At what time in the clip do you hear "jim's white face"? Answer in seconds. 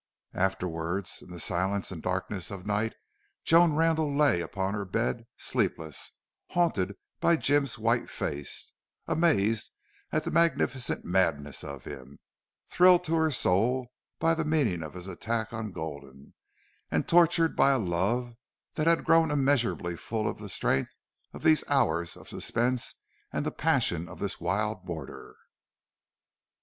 7.35-8.73